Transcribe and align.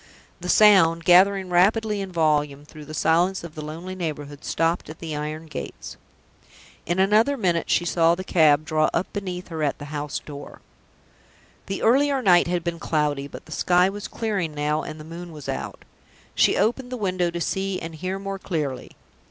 The 0.39 0.49
sound, 0.49 1.05
gathering 1.05 1.49
rapidly 1.51 2.01
in 2.01 2.11
volume 2.11 2.65
through 2.65 2.85
the 2.85 2.93
silence 2.95 3.43
of 3.43 3.53
the 3.53 3.63
lonely 3.63 3.93
neighborhood, 3.93 4.43
stopped 4.43 4.89
at 4.89 4.97
the 4.97 5.15
iron 5.15 5.45
gates. 5.45 5.95
In 6.87 6.97
another 6.97 7.37
minute 7.37 7.69
she 7.69 7.85
saw 7.85 8.15
the 8.15 8.23
cab 8.23 8.65
draw 8.65 8.89
up 8.95 9.05
beneath 9.13 9.49
her, 9.49 9.61
at 9.61 9.77
the 9.77 9.85
house 9.93 10.17
door. 10.17 10.59
The 11.67 11.83
earlier 11.83 12.19
night 12.23 12.47
had 12.47 12.63
been 12.63 12.79
cloudy, 12.79 13.27
but 13.27 13.45
the 13.45 13.51
sky 13.51 13.89
was 13.89 14.07
clearing 14.07 14.55
now 14.55 14.81
and 14.81 14.99
the 14.99 15.03
moon 15.03 15.31
was 15.31 15.47
out. 15.47 15.85
She 16.33 16.57
opened 16.57 16.91
the 16.91 16.97
window 16.97 17.29
to 17.29 17.39
see 17.39 17.79
and 17.79 17.93
hear 17.93 18.17
more 18.17 18.39
clearly. 18.39 18.93